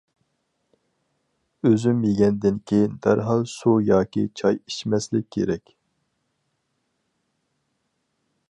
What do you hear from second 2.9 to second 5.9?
دەرھال سۇ ياكى چاي ئىچمەسلىك كېرەك.